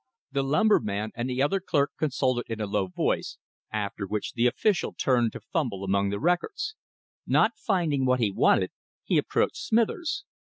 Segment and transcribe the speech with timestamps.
[0.31, 3.37] The lumberman and the other clerk consulted in a low voice,
[3.71, 6.73] after which the official turned to fumble among the records.
[7.27, 8.71] Not finding what he wanted,
[9.03, 10.25] he approached Smithers.